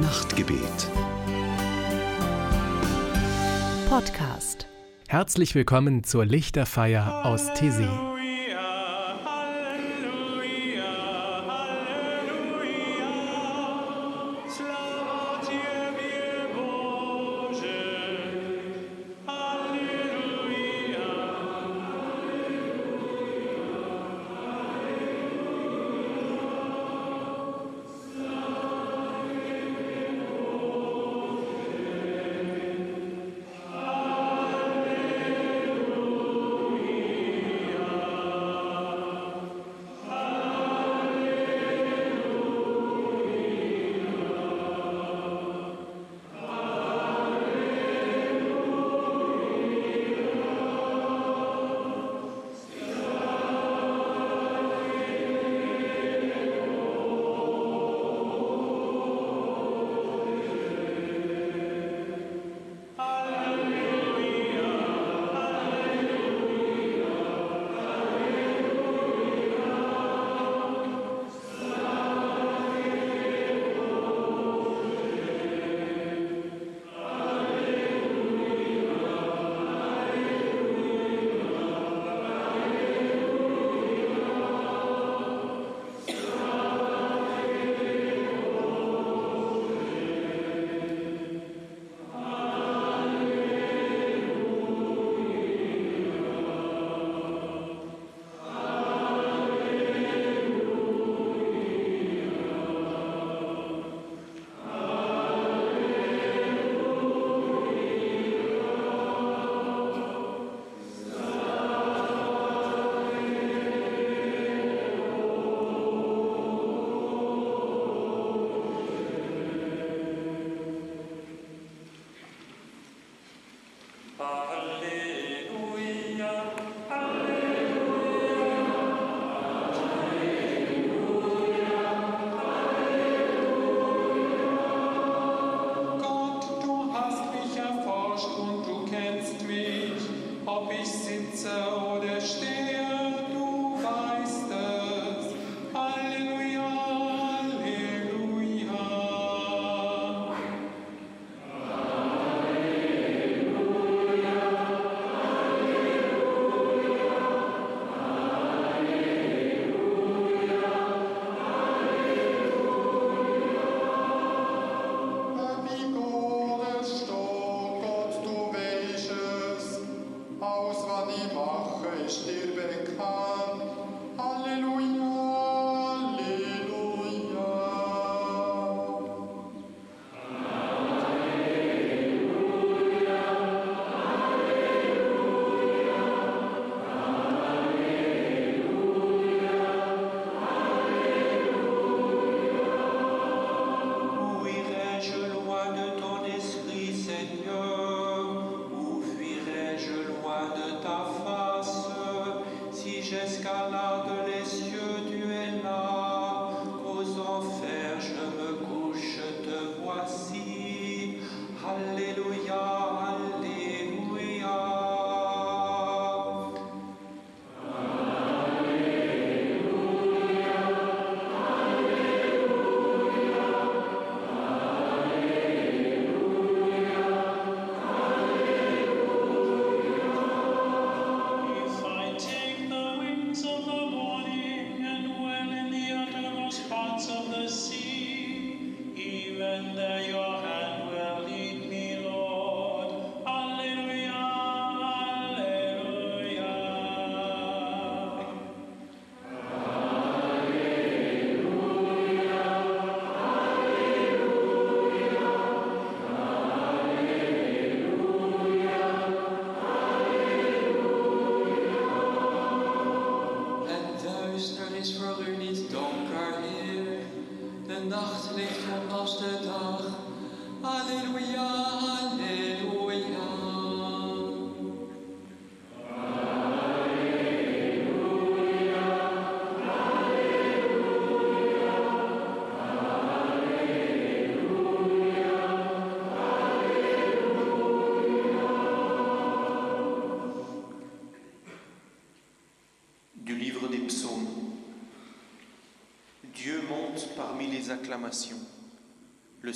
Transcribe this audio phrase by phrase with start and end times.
[0.00, 0.90] Nachtgebet.
[3.88, 4.66] Podcast.
[5.06, 7.86] Herzlich willkommen zur Lichterfeier aus Tesi.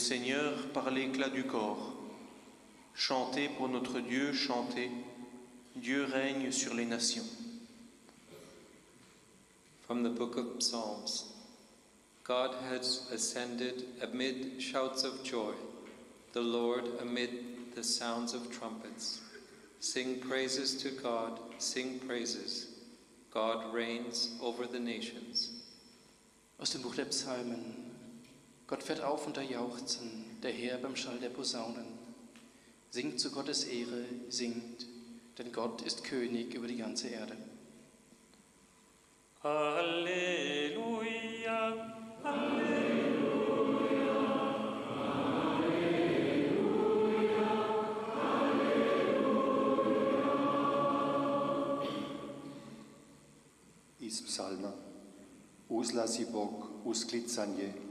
[0.08, 1.92] Seigneur par l'éclat du corps.
[2.94, 4.90] Chantez pour notre Dieu, chantez.
[5.76, 7.26] Dieu règne sur les nations.
[9.82, 11.26] From the book of Psalms
[12.24, 15.52] God has ascended amid shouts of joy,
[16.32, 19.20] the Lord amid the sounds of trumpets.
[19.78, 22.68] Sing praises to God, sing praises.
[23.30, 25.50] God reigns over the nations.
[26.58, 27.77] Aus dem Buch der Psalmen.
[28.68, 31.86] Gott fährt auf unter Jauchzen, der Herr beim Schall der Posaunen.
[32.90, 34.86] Singt zu Gottes Ehre, singt,
[35.38, 37.34] denn Gott ist König über die ganze Erde.
[39.42, 40.74] Halleluja,
[53.98, 54.74] Iz psalma
[55.68, 57.87] Uzlazi Bog usklicanje,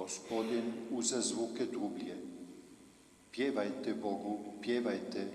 [0.00, 2.16] Gospodin uze zvuke drublje.
[3.32, 5.26] Pjevajte Bogu, pjevajte,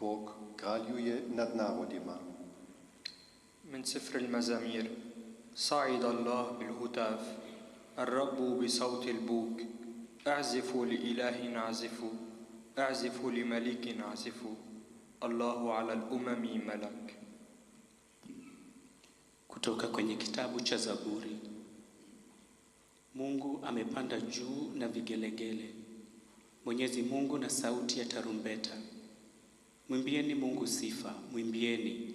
[0.00, 2.18] Bog kraljuje nad narodima.
[3.72, 4.90] من سفر المزامير
[5.54, 7.20] صعد الله بالهتاف
[7.98, 9.56] الرب بصوت البوق
[10.26, 12.10] اعزفوا لإله اعزفوا
[12.78, 14.54] اعزفوا لملك اعزفوا
[15.22, 17.16] الله على الأمم ملك
[19.48, 21.35] Kutoka kwenye kitabu cha Zaburi.
[23.16, 25.74] Mungu amepanda juu na vigelegele,
[26.64, 28.70] Mwenyezi Mungu na sauti ya tarumbeta.
[29.88, 32.14] Mwimbieni Mungu sifa, mwimbieni,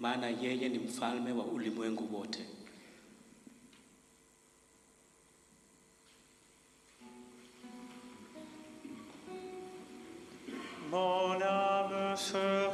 [0.00, 2.44] maana yeye ni mfalme wa ulimwengu wote.
[10.90, 12.68] Mon âme se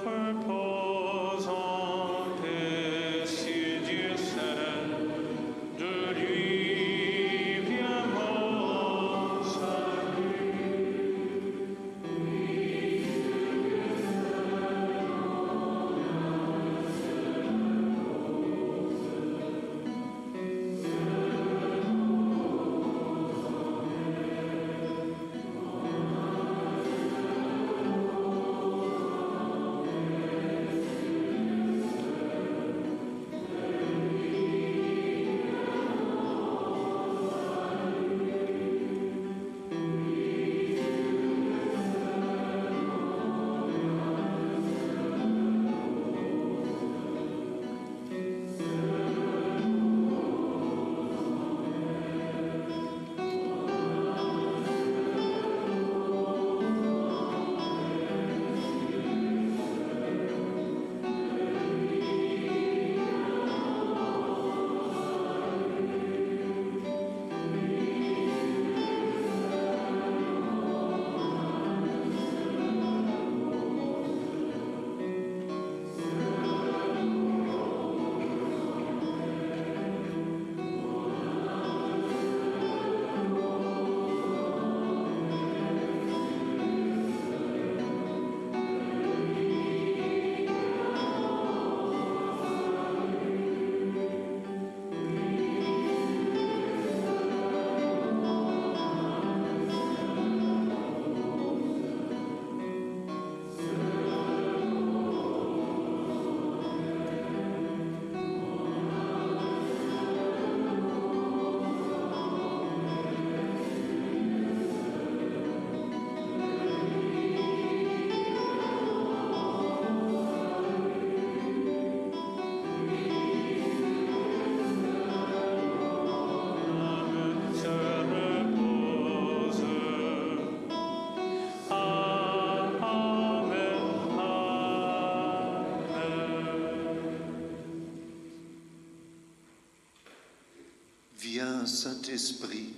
[142.04, 142.68] Saint-Esprit,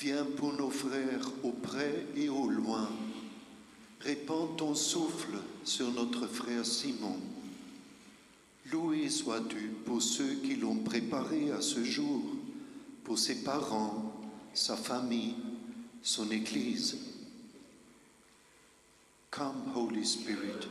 [0.00, 2.88] viens pour nos frères au près et au loin.
[4.00, 7.16] Répands ton souffle sur notre frère Simon.
[8.72, 12.20] Loué sois-tu pour ceux qui l'ont préparé à ce jour,
[13.04, 14.12] pour ses parents,
[14.54, 15.36] sa famille,
[16.02, 16.96] son Église.
[19.30, 20.66] Come, Holy Spirit,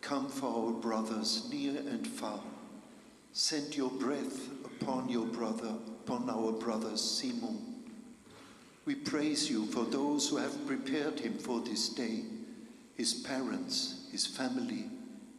[0.00, 2.40] come for our brothers near and far.
[3.32, 7.84] Send your breath upon your brother, upon our brother Simon.
[8.84, 12.24] We praise you for those who have prepared him for this day,
[12.96, 14.86] his parents, his family,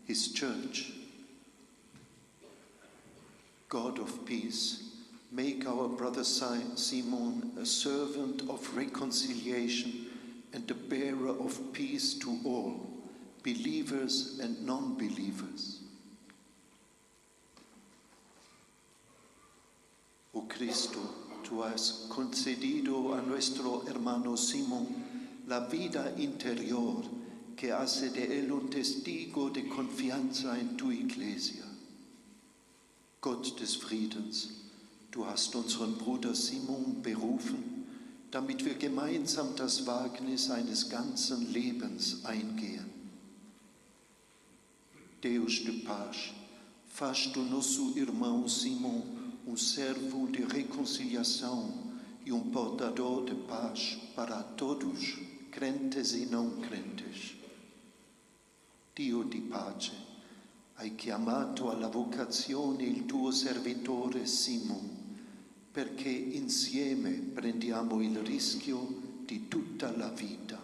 [0.05, 0.91] his church.
[3.67, 4.89] God of peace,
[5.31, 10.07] Make our brother Simon a servant of reconciliation
[10.53, 12.87] and a bearer of peace to all,
[13.43, 15.81] believers and non believers.
[20.39, 20.99] Oh Cristo,
[21.43, 24.87] tú has concedido a nuestro hermano Simón
[25.47, 27.03] la vida interior
[27.57, 31.65] que hace de él un testigo de confianza en tu iglesia.
[33.19, 34.51] Gott des Friedens,
[35.11, 37.85] du hast unseren Bruder Simon berufen,
[38.31, 42.89] damit wir gemeinsam das Wagnis eines ganzen Lebens eingehen.
[45.21, 46.31] Deus de paz,
[46.87, 51.71] faz do nosso irmão Simão um servo de reconciliação
[52.25, 55.17] e um portador de paz para todos,
[55.51, 57.35] crentes e não crentes.
[58.95, 59.93] Dio di pace,
[60.75, 64.97] hai chiamato alla vocazione il tuo servitore Simon,
[65.71, 70.59] perché insieme prendiamo il rischio di tutta la vita.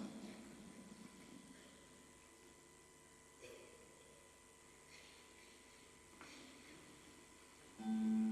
[7.85, 8.24] Veni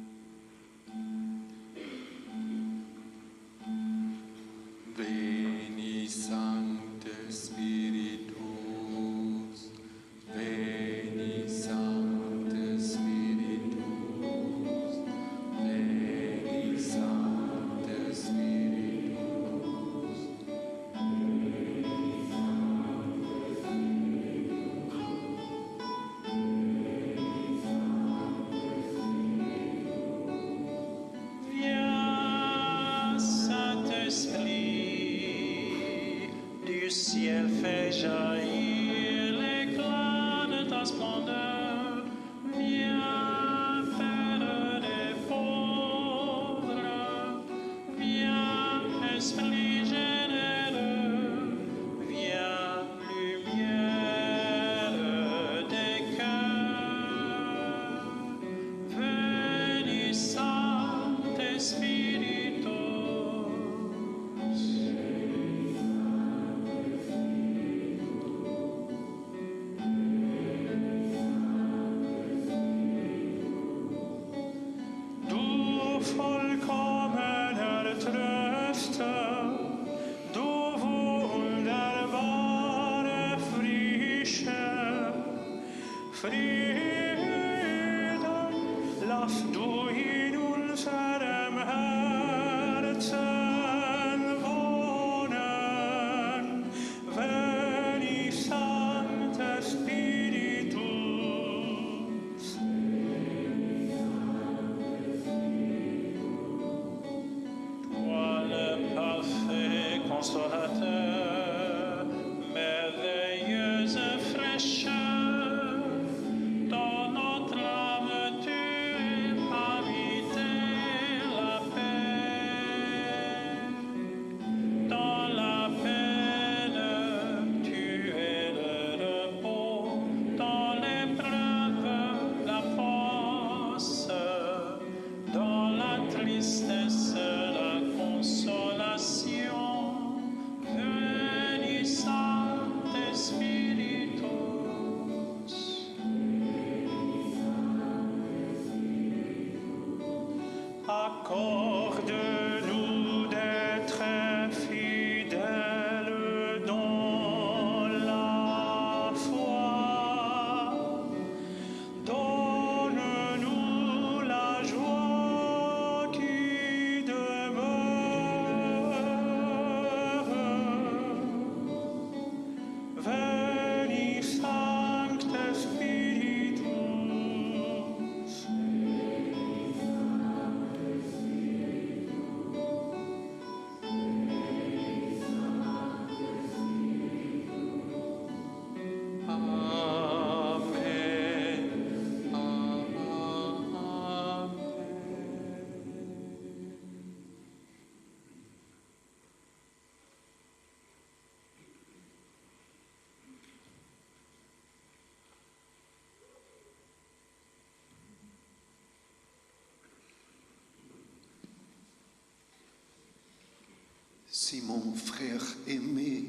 [214.54, 216.26] Simon, frère aimé,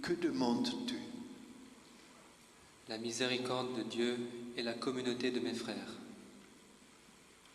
[0.00, 0.94] que demandes-tu?
[2.88, 4.18] La miséricorde de Dieu
[4.56, 5.94] et la communauté de mes frères.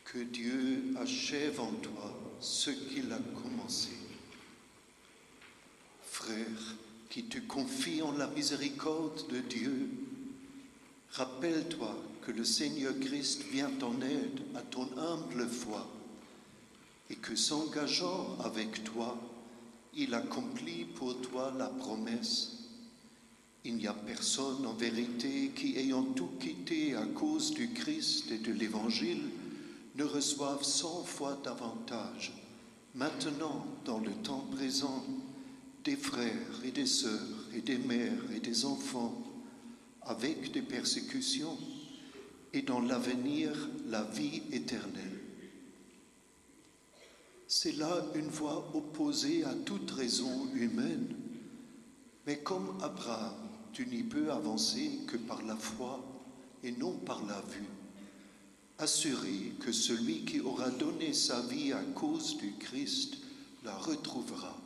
[0.04, 3.92] Que Dieu achève en toi ce qu'il a commencé.
[6.04, 6.76] Frère,
[7.10, 9.90] qui te confie en la miséricorde de Dieu,
[11.12, 15.90] rappelle-toi que le Seigneur Christ vient en aide à ton humble foi
[17.10, 19.18] et que s'engageant avec toi,
[19.96, 22.58] il accomplit pour toi la promesse.
[23.64, 28.40] Il n'y a personne en vérité qui, ayant tout quitté à cause du Christ et
[28.40, 29.30] de l'Évangile,
[29.96, 32.34] ne reçoive cent fois davantage,
[32.96, 35.06] maintenant, dans le temps présent,
[35.84, 39.22] des frères et des sœurs et des mères et des enfants,
[40.04, 41.58] avec des persécutions,
[42.54, 43.52] et dans l'avenir
[43.88, 45.21] la vie éternelle.
[47.54, 51.14] C'est là une voie opposée à toute raison humaine,
[52.26, 53.36] mais comme Abraham,
[53.74, 56.02] tu n'y peux avancer que par la foi
[56.64, 57.68] et non par la vue.
[58.78, 63.18] Assuré que celui qui aura donné sa vie à cause du Christ
[63.66, 64.58] la retrouvera.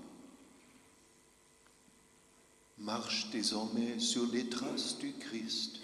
[2.77, 5.79] Marche désormais sur les traces du Christ.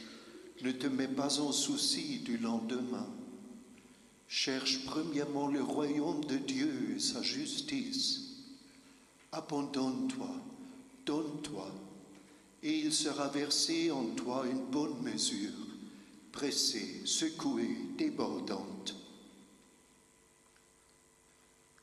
[0.62, 3.08] Ne te mets pas en souci du lendemain.
[4.34, 8.22] Cherche premièrement le royaume de Dieu et sa justice.
[9.34, 10.34] Abandonne-toi,
[11.06, 11.70] donne-toi,
[12.64, 15.52] et il sera versé en toi une bonne mesure,
[16.32, 18.96] pressée, secouée, débordante.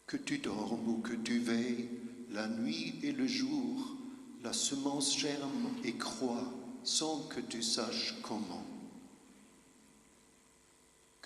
[0.06, 1.90] Que tu dormes ou que tu veilles,
[2.30, 3.94] la nuit et le jour,
[4.42, 6.50] la semence germe et croît
[6.82, 8.67] sans que tu saches comment.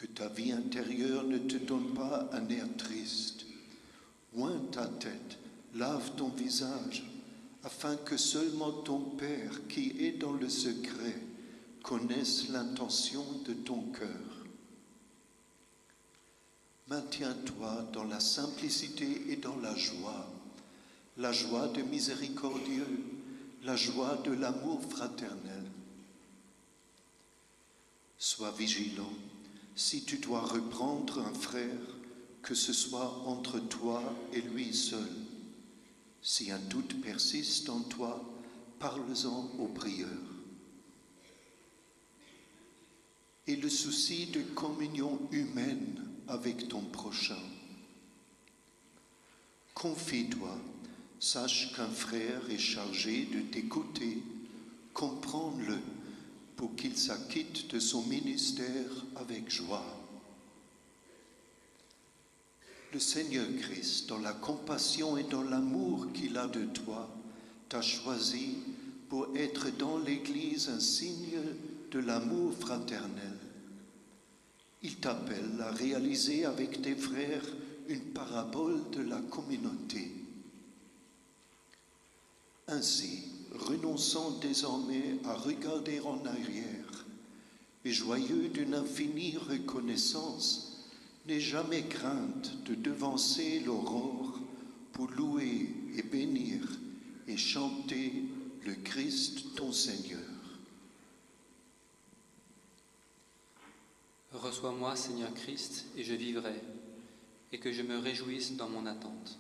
[0.03, 3.47] Que ta vie intérieure ne te donne pas un air triste.
[4.35, 5.39] Oins ta tête,
[5.77, 7.05] lave ton visage,
[7.63, 11.15] afin que seulement ton Père qui est dans le secret
[11.85, 14.09] connaisse l'intention de ton cœur.
[16.89, 20.29] Maintiens-toi dans la simplicité et dans la joie,
[21.17, 23.05] la joie de miséricordieux,
[23.63, 25.63] la joie de l'amour fraternel.
[28.19, 29.13] Sois vigilant,
[29.75, 31.81] si tu dois reprendre un frère,
[32.43, 35.09] que ce soit entre toi et lui seul.
[36.21, 38.23] Si un doute persiste en toi,
[38.79, 40.09] parle-en au prieur.
[43.47, 47.43] Et le souci de communion humaine avec ton prochain.
[49.75, 50.57] Confie-toi,
[51.19, 54.23] sache qu'un frère est chargé de t'écouter,
[54.93, 55.79] comprends-le
[56.63, 59.83] pour qu'il s'acquitte de son ministère avec joie.
[62.93, 67.13] Le Seigneur Christ, dans la compassion et dans l'amour qu'il a de toi,
[67.69, 68.59] t'a choisi
[69.09, 71.41] pour être dans l'Église un signe
[71.91, 73.39] de l'amour fraternel.
[74.85, 77.43] Il t'appelle à réaliser avec tes frères
[77.89, 80.13] une parabole de la communauté.
[82.69, 83.25] Ainsi,
[83.59, 87.05] renonçant désormais à regarder en arrière
[87.85, 90.73] et joyeux d'une infinie reconnaissance,
[91.27, 94.41] N'aie jamais crainte de devancer l'aurore
[94.93, 96.61] pour louer et bénir
[97.29, 98.25] et chanter
[98.67, 100.19] le Christ ton Seigneur.
[104.33, 106.61] Reçois-moi, Seigneur Christ, et je vivrai,
[107.53, 109.39] et que je me réjouisse dans mon attente.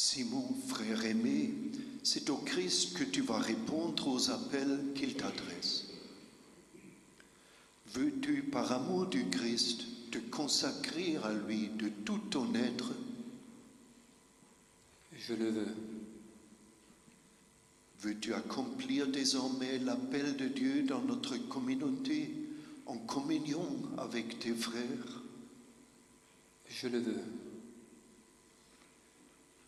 [0.00, 1.52] Simon, frère aimé,
[2.04, 5.88] c'est au Christ que tu vas répondre aux appels qu'il t'adresse.
[7.94, 9.82] Veux-tu, par amour du Christ,
[10.12, 12.92] te consacrer à lui de tout ton être?
[15.18, 15.74] Je le veux.
[17.98, 22.32] Veux-tu accomplir désormais l'appel de Dieu dans notre communauté
[22.86, 25.24] en communion avec tes frères?
[26.68, 27.24] Je le veux.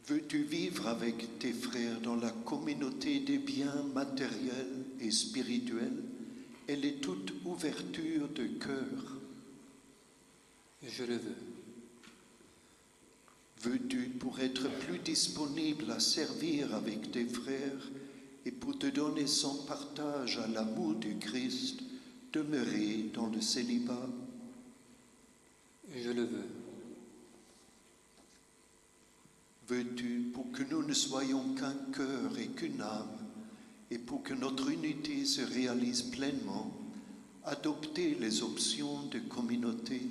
[0.06, 6.02] Veux-tu vivre avec tes frères dans la communauté des biens matériels et spirituels
[6.66, 9.18] Elle est toute ouverture de cœur?
[10.82, 11.36] Je le veux.
[13.62, 17.90] Veux-tu, pour être plus disponible à servir avec tes frères
[18.46, 21.80] et pour te donner sans partage à l'amour du Christ,
[22.32, 24.08] demeurer dans le célibat?
[25.94, 26.59] Je le veux.
[29.70, 33.18] Veux-tu, pour que nous ne soyons qu'un cœur et qu'une âme,
[33.92, 36.76] et pour que notre unité se réalise pleinement,
[37.44, 40.02] adopter les options de communauté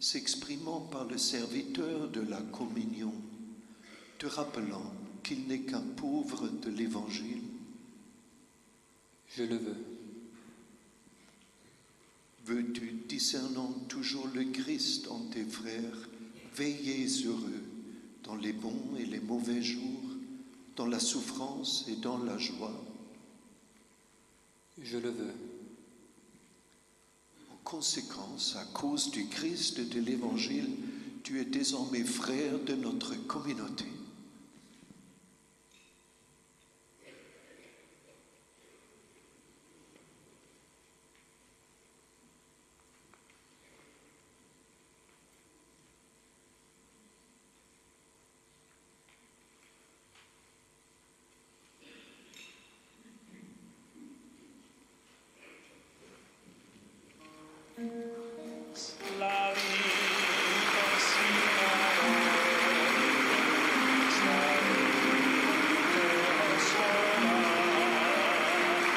[0.00, 3.12] s'exprimant par le serviteur de la communion,
[4.16, 4.90] te rappelant
[5.22, 7.42] qu'il n'est qu'un pauvre de l'Évangile?
[9.36, 9.84] Je le veux.
[12.46, 16.08] veux-tu, discernant toujours le Christ en tes frères,
[16.56, 17.67] veiller sur eux
[18.28, 19.82] dans les bons et les mauvais jours,
[20.76, 22.84] dans la souffrance et dans la joie
[24.80, 25.34] Je le veux.
[27.50, 30.68] En conséquence, à cause du Christ et de l'Évangile,
[31.24, 33.86] tu es désormais frère de notre communauté.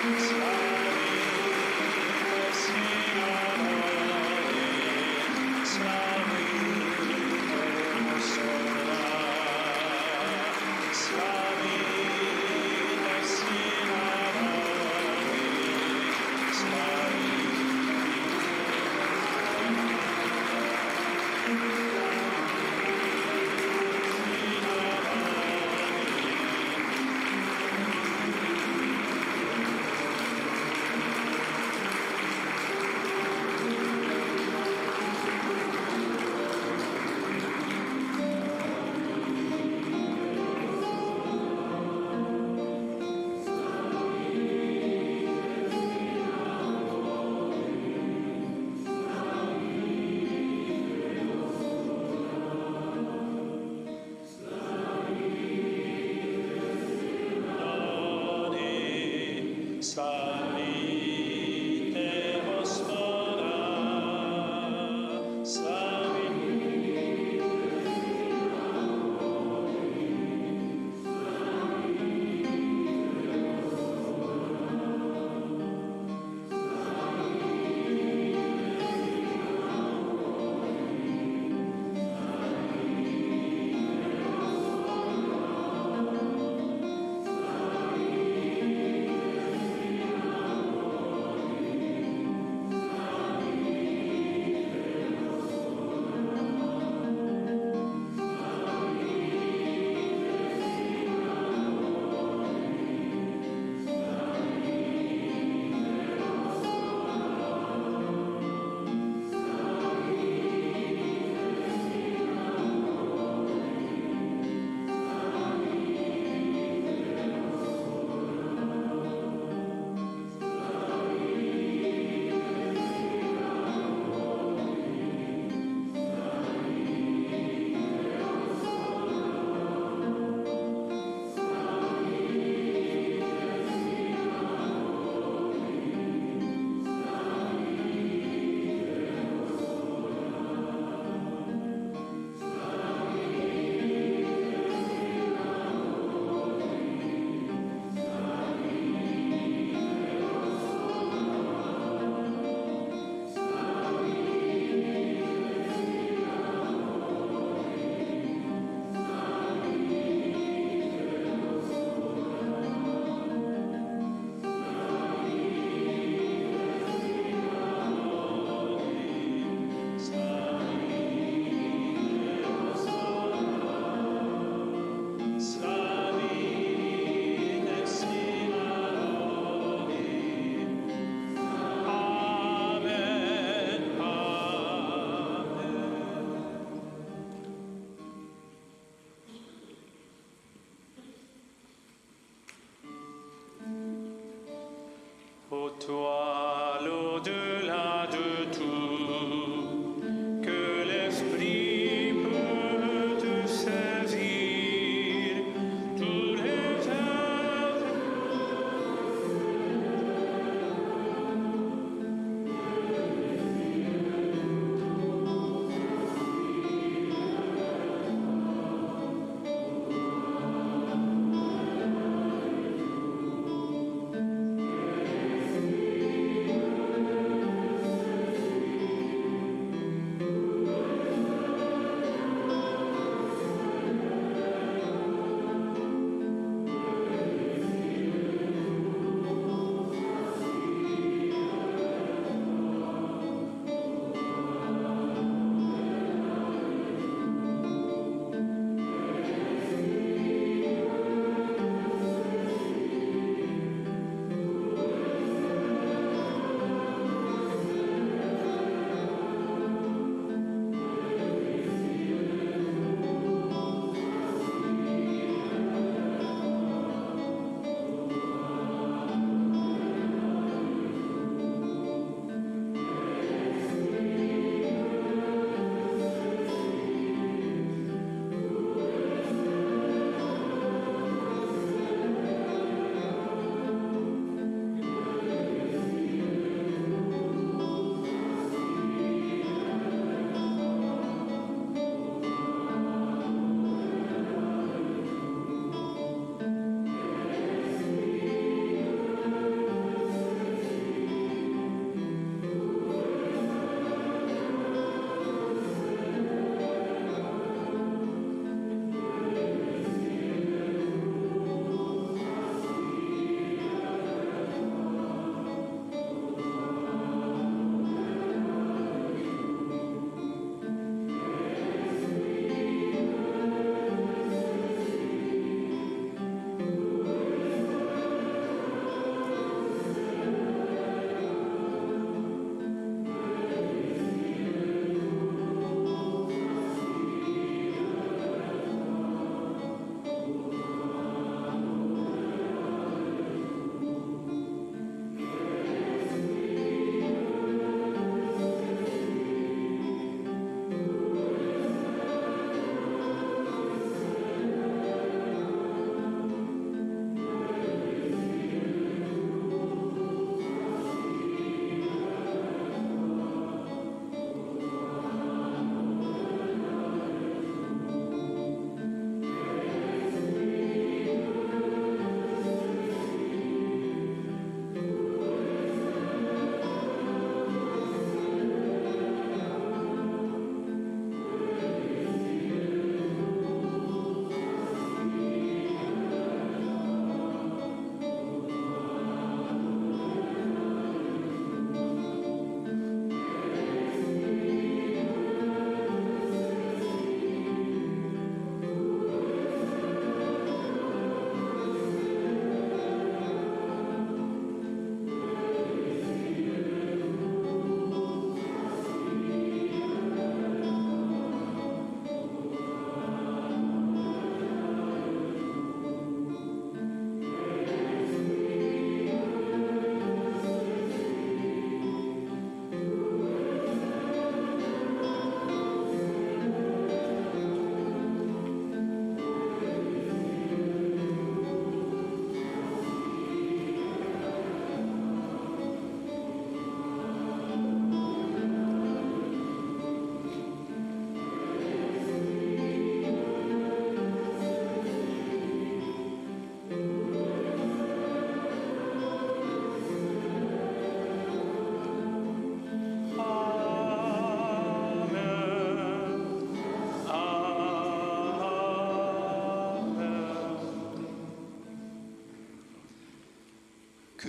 [0.01, 0.40] Thank you.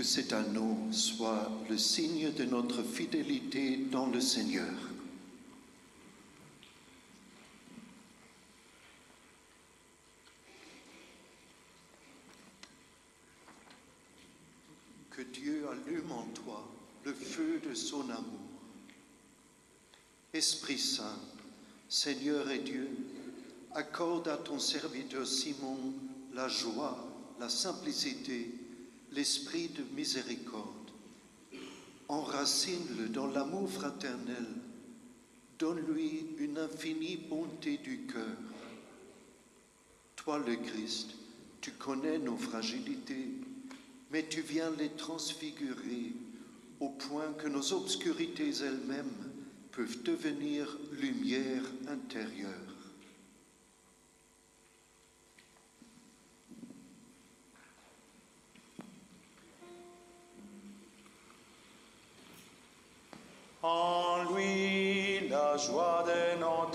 [0.02, 4.74] Que cet anneau soit le signe de notre fidélité dans le Seigneur.
[15.10, 16.68] Que Dieu allume en toi
[17.04, 18.24] le feu de son amour.
[20.32, 21.20] Esprit Saint,
[21.88, 22.88] Seigneur et Dieu,
[23.72, 25.78] accorde à ton serviteur Simon
[26.34, 27.06] la joie,
[27.38, 28.62] la simplicité,
[29.14, 30.90] l'esprit de miséricorde.
[32.09, 34.46] Enracine-le dans l'amour fraternel.
[35.59, 38.37] Donne-lui une infinie bonté du cœur.
[40.16, 41.11] Toi, le Christ,
[41.61, 43.29] tu connais nos fragilités,
[44.11, 46.12] mais tu viens les transfigurer
[46.81, 49.33] au point que nos obscurités elles-mêmes
[49.70, 50.66] peuvent devenir
[51.01, 52.71] lumière intérieure.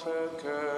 [0.07, 0.76] Take.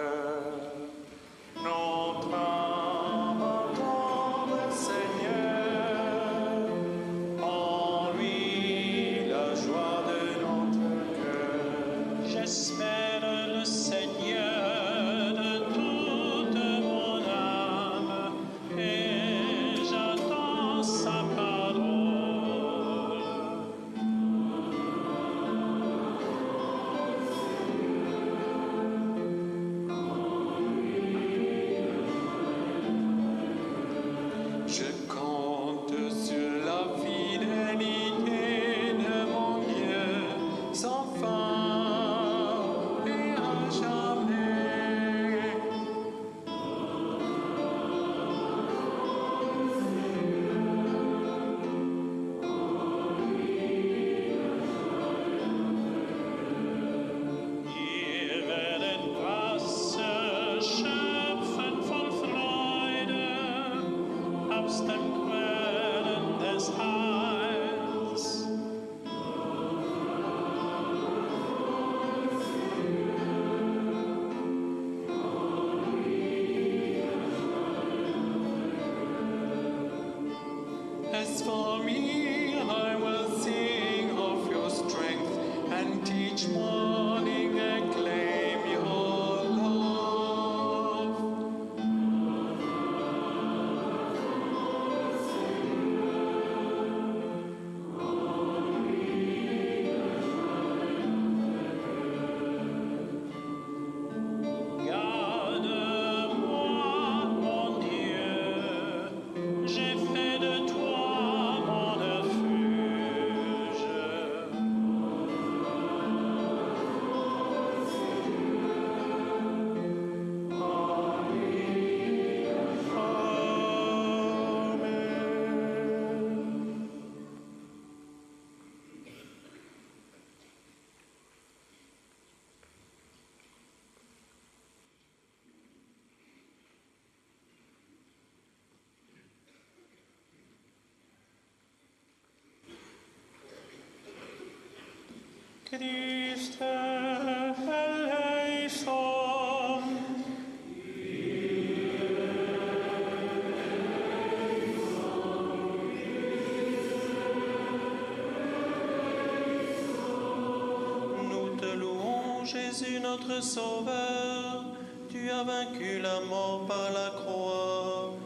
[162.45, 164.73] Jésus notre Sauveur.
[165.11, 168.17] Tu as vaincu la mort par la croix.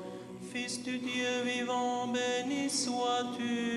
[0.53, 3.72] Fils du Dieu vivant, béni sois-tu.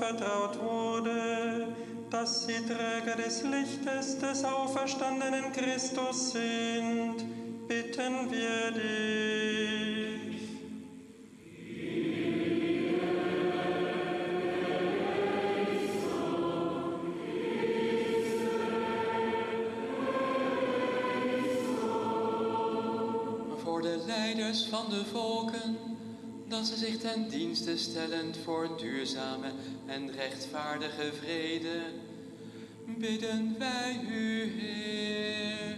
[0.00, 1.68] Anvertraut wurde,
[2.10, 7.16] dass sie Träger des Lichtes des auferstandenen Christus sind,
[7.68, 9.20] bitten wir dich.
[23.62, 25.79] Voor de leiders van de volken,
[26.60, 29.52] dat ze zich ten dienste stellen voor duurzame
[29.86, 31.82] en rechtvaardige vrede,
[32.86, 35.76] bidden wij u, Heer.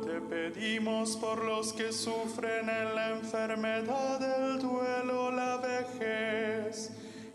[0.00, 4.43] Te pedimos por los que sufren en la enfermedad del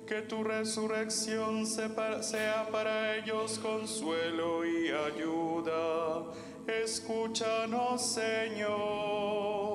[0.09, 6.23] que tu resurrección sea para ellos consuelo y ayuda.
[6.65, 9.69] Escúchanos, Señor.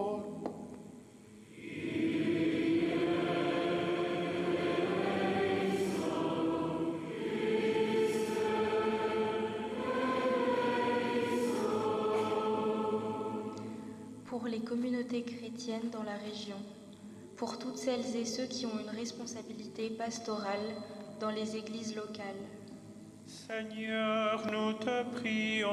[14.26, 16.56] pour les communautés chrétiennes dans la région,
[17.44, 20.64] pour toutes celles et ceux qui ont une responsabilité pastorale
[21.20, 22.24] dans les églises locales.
[23.26, 25.68] Seigneur, nous te prions.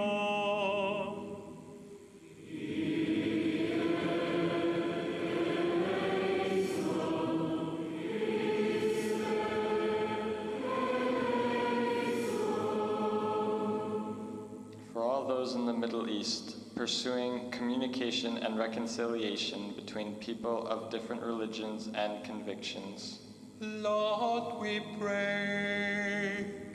[14.91, 21.21] For all those in the Middle East pursuing communication and reconciliation between people of different
[21.21, 23.19] religions and convictions.
[23.59, 26.70] Lord, we pray.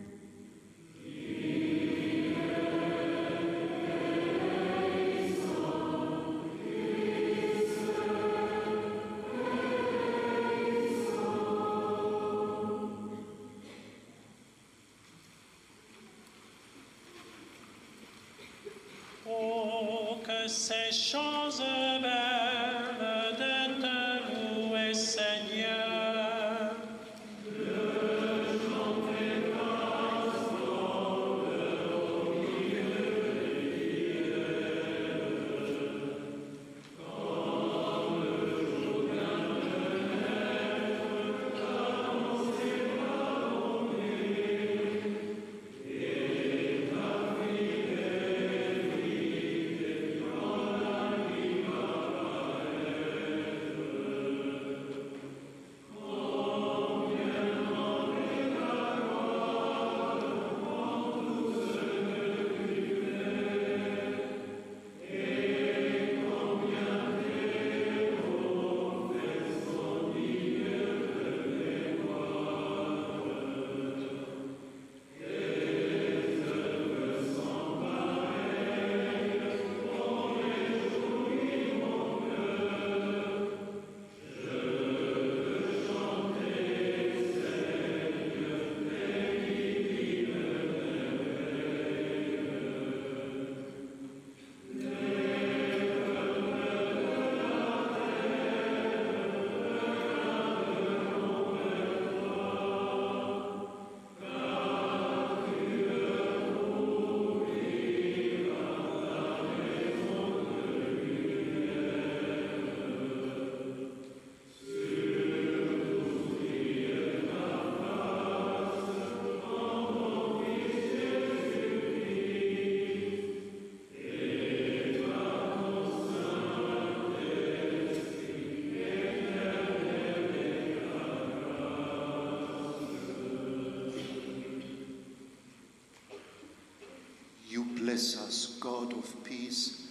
[137.86, 139.82] Bless us, God of peace.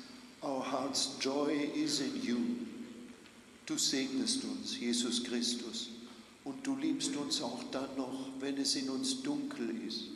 [0.43, 2.39] Our heart's joy is in you.
[3.65, 5.89] Du segnest uns, Jesus Christus,
[6.43, 10.09] und du liebst uns auch dann noch, wenn es in uns dunkel ist.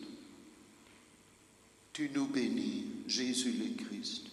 [1.93, 4.23] Tu nous bénis, Jésus le Christ,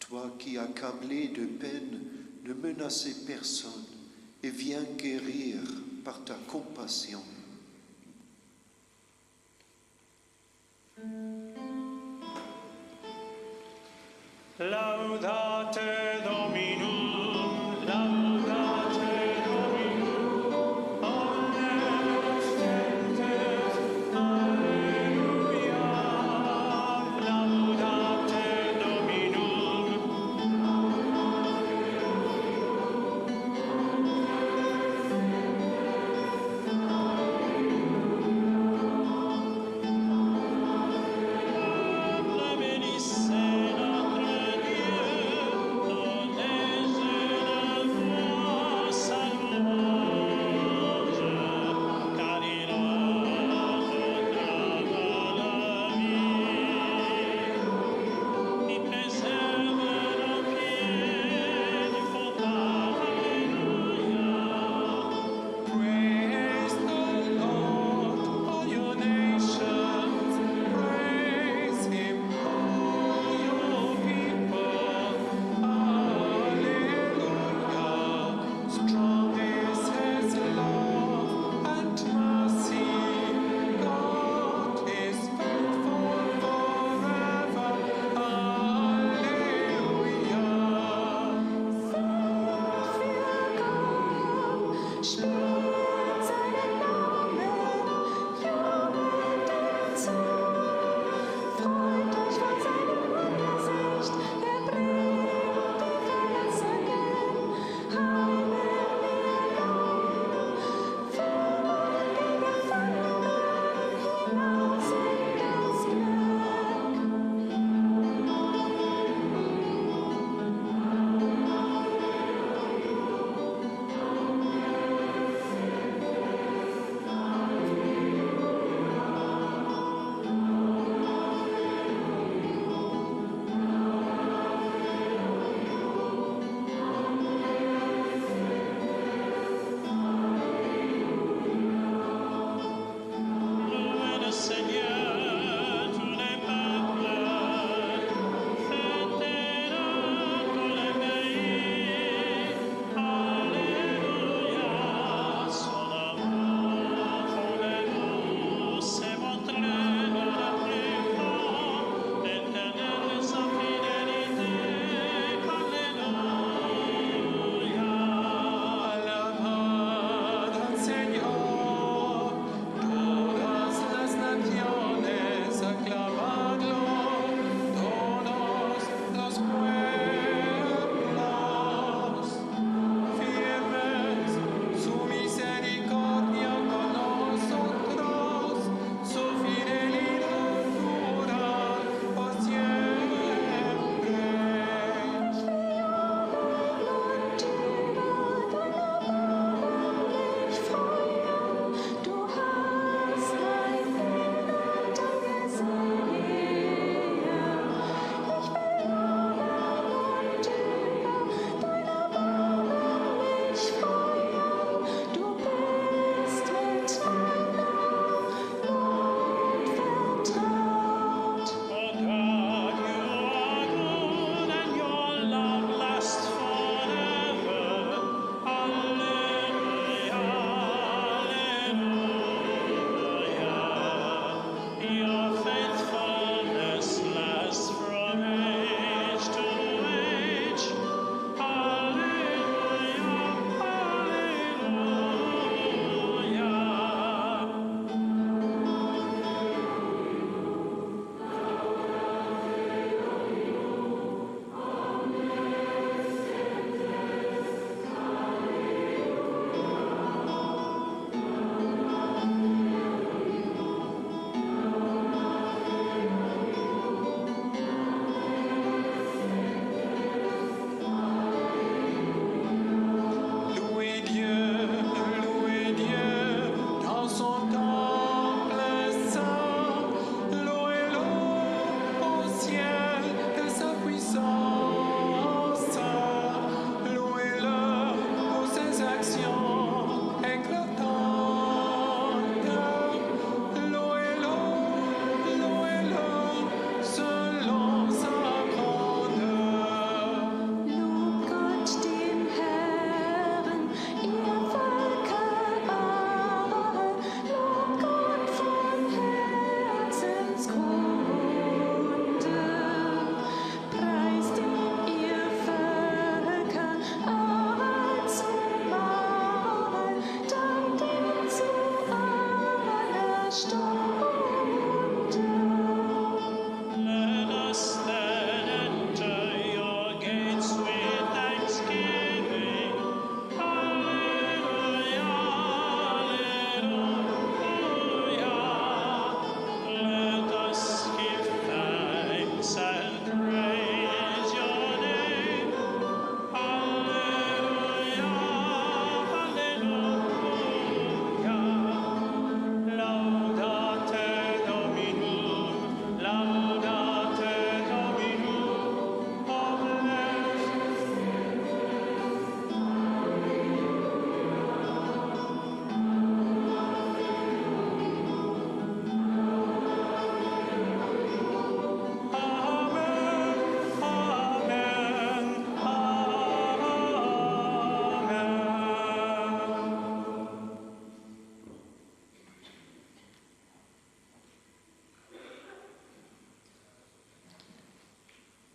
[0.00, 2.00] toi qui, accablé de peine,
[2.44, 3.86] ne menaçais personne
[4.42, 5.60] et viens guérir
[6.04, 7.22] par ta compassion.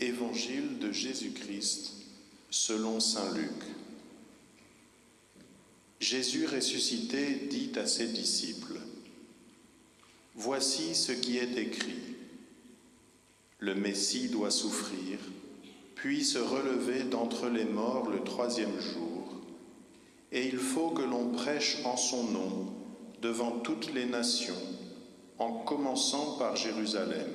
[0.06, 1.94] Évangile de Jésus-Christ
[2.52, 3.64] selon Saint Luc.
[6.00, 8.80] Jésus ressuscité dit à ses disciples,
[10.36, 12.04] Voici ce qui est écrit.
[13.58, 15.18] Le Messie doit souffrir,
[15.96, 19.42] puis se relever d'entre les morts le troisième jour,
[20.32, 22.74] et il faut que l'on prêche en son nom
[23.24, 24.54] devant toutes les nations,
[25.40, 27.35] en commençant par Jérusalem.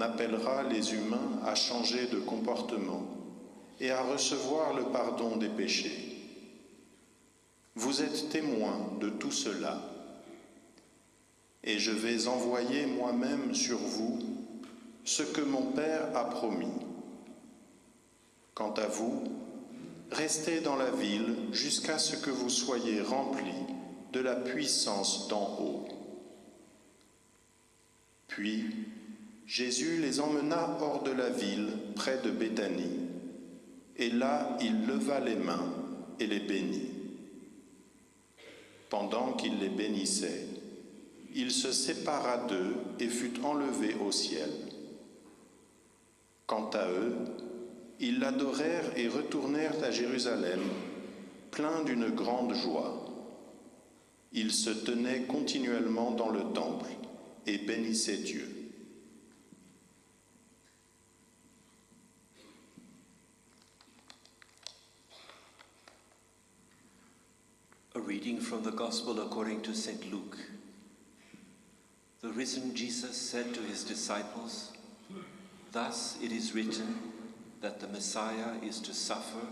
[0.00, 3.06] Appellera les humains à changer de comportement
[3.80, 6.10] et à recevoir le pardon des péchés.
[7.74, 9.80] Vous êtes témoins de tout cela.
[11.62, 14.18] Et je vais envoyer moi-même sur vous
[15.04, 16.72] ce que mon Père a promis.
[18.54, 19.24] Quant à vous,
[20.10, 23.66] restez dans la ville jusqu'à ce que vous soyez remplis
[24.12, 25.88] de la puissance d'en haut.
[28.28, 28.66] Puis,
[29.50, 33.00] Jésus les emmena hors de la ville, près de Béthanie,
[33.96, 35.74] et là il leva les mains
[36.20, 36.92] et les bénit.
[38.90, 40.46] Pendant qu'il les bénissait,
[41.34, 44.48] il se sépara d'eux et fut enlevé au ciel.
[46.46, 47.16] Quant à eux,
[47.98, 50.60] ils l'adorèrent et retournèrent à Jérusalem,
[51.50, 53.04] pleins d'une grande joie.
[54.32, 56.90] Ils se tenaient continuellement dans le temple
[57.48, 58.59] et bénissaient Dieu.
[67.92, 70.12] A reading from the Gospel according to St.
[70.12, 70.38] Luke.
[72.20, 74.70] The risen Jesus said to his disciples,
[75.72, 77.00] Thus it is written
[77.60, 79.44] that the Messiah is to suffer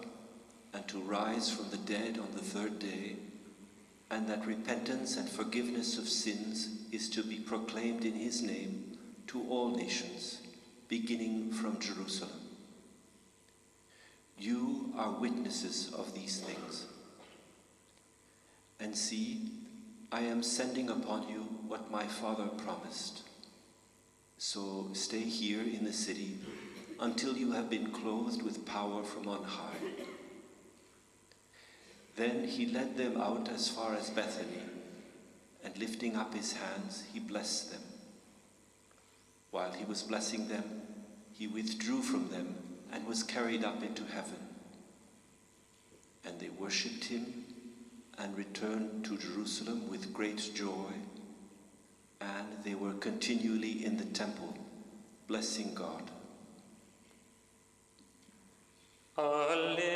[0.73, 3.17] and to rise from the dead on the third day,
[4.09, 9.45] and that repentance and forgiveness of sins is to be proclaimed in his name to
[9.51, 10.43] all nations,
[10.87, 12.41] beginning from Jerusalem.
[14.39, 16.87] You are witnesses of these things.
[18.81, 19.51] And see,
[20.13, 23.23] I am sending upon you what my Father promised.
[24.39, 26.39] So stay here in the city
[27.01, 30.05] until you have been clothed with power from on high.
[32.17, 34.63] Then he led them out as far as Bethany
[35.65, 37.83] and lifting up his hands, he blessed them.
[39.51, 40.83] While he was blessing them,
[41.33, 42.57] he withdrew from them
[42.93, 44.39] and was carried up into heaven.
[46.25, 47.45] And they worshipped him
[48.21, 50.93] and returned to Jerusalem with great joy,
[52.21, 54.57] and they were continually in the temple,
[55.29, 56.03] blessing God.
[59.17, 59.88] Alleluia,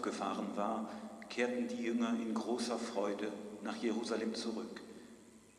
[0.00, 0.88] aufgefahren war,
[1.28, 3.30] kehrten die Jünger in großer Freude
[3.62, 4.80] nach Jerusalem zurück.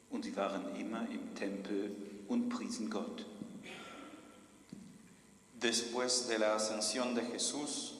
[0.09, 1.95] Und sie waren immer im Tempel
[2.27, 3.25] und priesen Gott.
[5.61, 7.93] Después de la ascensión de Jesús,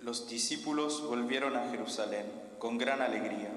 [0.00, 2.24] los discípulos volvieron a Jerusalén
[2.58, 3.52] con gran alegría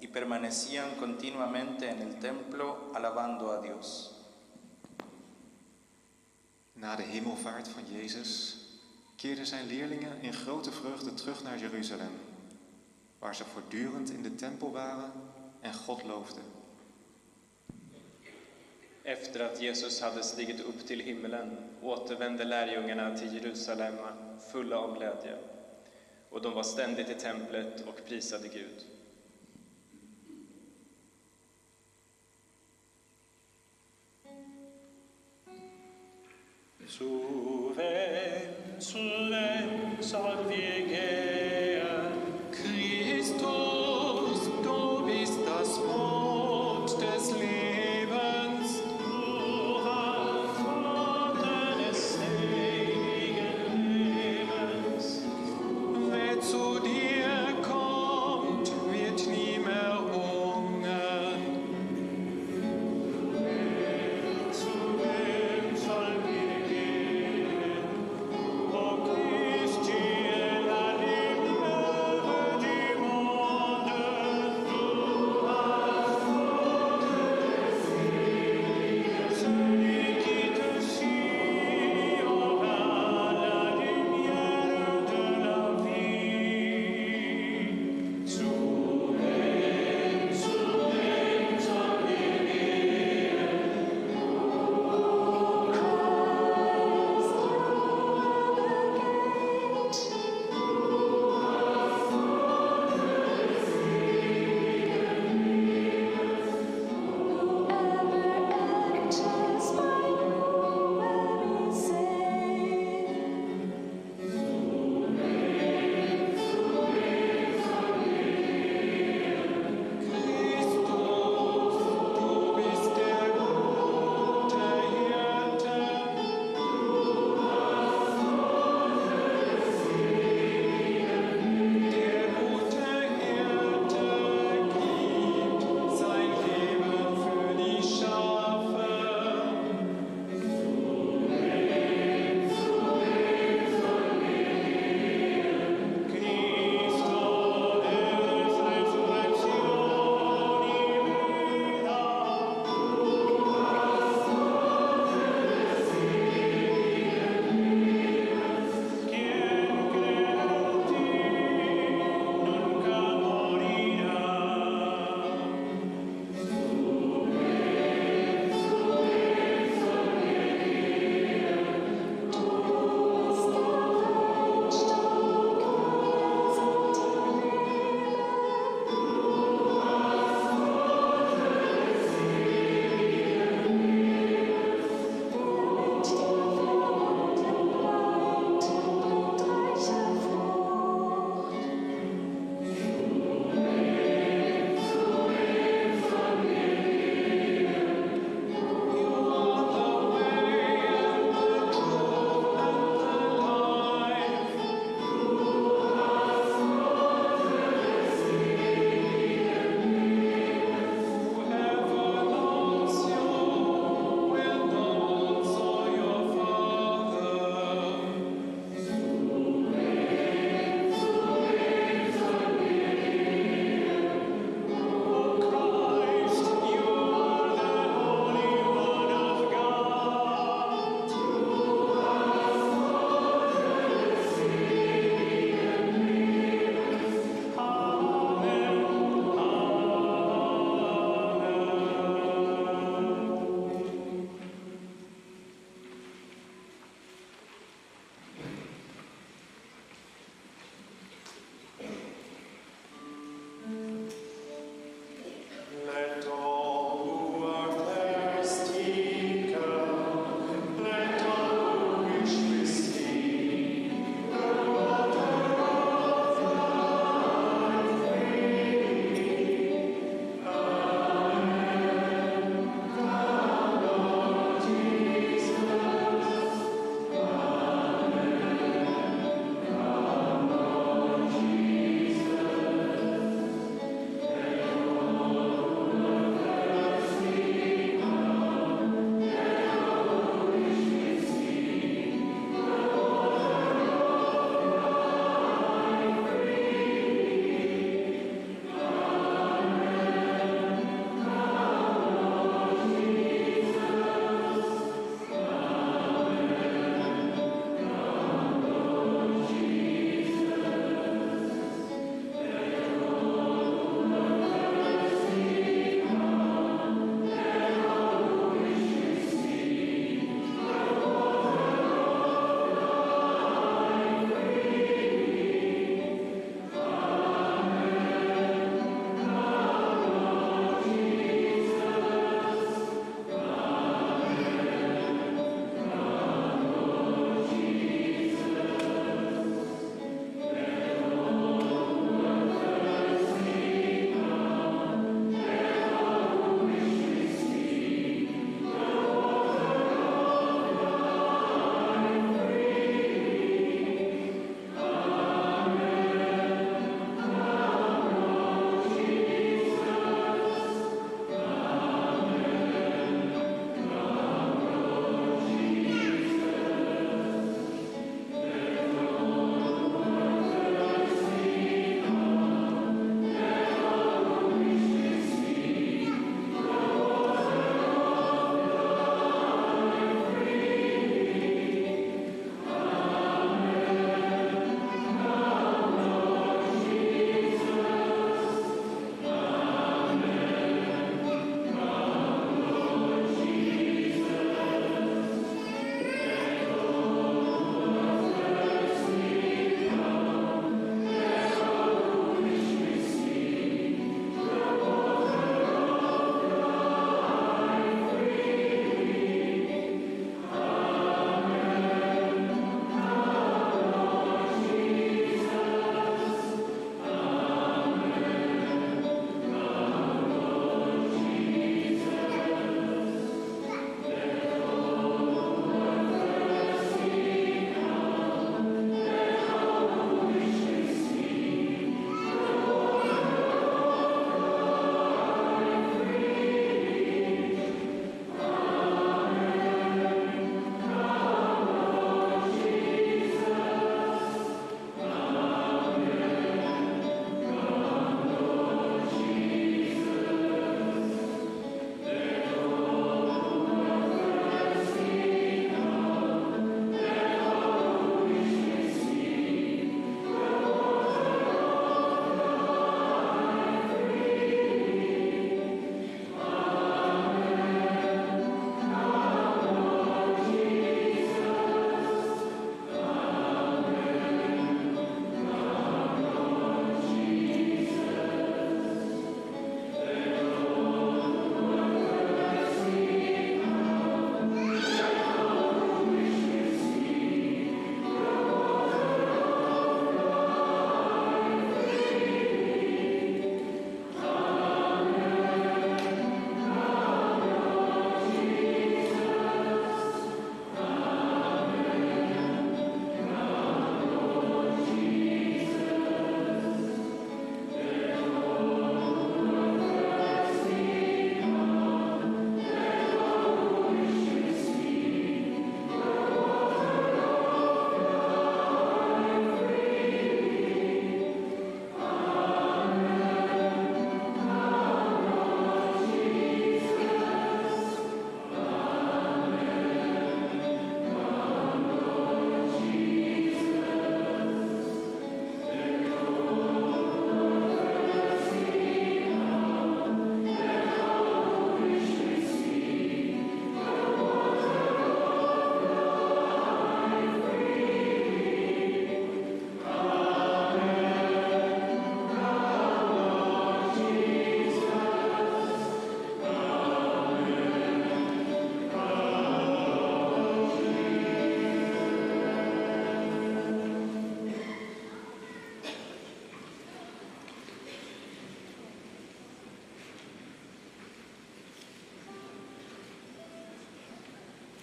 [0.00, 4.14] y permanecían continuamente en el templo alabando a Dios.
[6.74, 8.57] Na de hemelvaart van Jezus
[9.18, 12.12] keerden zijn leerlingen in grote vreugde terug naar Jeruzalem,
[13.18, 15.12] waar ze voortdurend in de tempel waren
[15.60, 16.42] en God loofden.
[19.02, 23.94] Efter att Jesus hade stigit upp till himmelen återvände lärjungarna till Jerusalem
[24.50, 25.38] fulla av glädje.
[26.28, 28.84] Och de var ständigt i templet och prisade Gud.
[38.80, 41.37] Solem salvi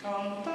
[0.05, 0.54] Come